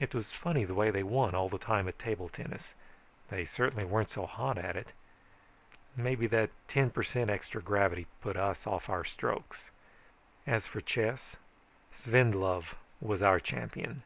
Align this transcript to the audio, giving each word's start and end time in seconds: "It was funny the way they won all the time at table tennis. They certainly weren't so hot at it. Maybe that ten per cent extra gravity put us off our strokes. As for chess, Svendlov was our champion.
"It 0.00 0.12
was 0.12 0.32
funny 0.32 0.64
the 0.64 0.74
way 0.74 0.90
they 0.90 1.04
won 1.04 1.36
all 1.36 1.48
the 1.48 1.56
time 1.56 1.86
at 1.86 1.96
table 1.96 2.28
tennis. 2.28 2.74
They 3.28 3.44
certainly 3.44 3.84
weren't 3.84 4.10
so 4.10 4.26
hot 4.26 4.58
at 4.58 4.74
it. 4.74 4.88
Maybe 5.94 6.26
that 6.26 6.50
ten 6.66 6.90
per 6.90 7.04
cent 7.04 7.30
extra 7.30 7.62
gravity 7.62 8.08
put 8.22 8.36
us 8.36 8.66
off 8.66 8.88
our 8.88 9.04
strokes. 9.04 9.70
As 10.48 10.66
for 10.66 10.80
chess, 10.80 11.36
Svendlov 11.92 12.74
was 13.00 13.22
our 13.22 13.38
champion. 13.38 14.02